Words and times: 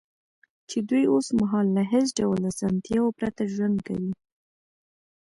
چې 0.69 0.77
دوی 0.89 1.03
اوس 1.13 1.27
مهال 1.39 1.67
له 1.75 1.83
هېڅ 1.91 2.07
ډول 2.19 2.39
اسانتیاوو 2.51 3.15
پرته 3.19 3.41
ژوند 3.55 3.77
کوي 3.87 4.11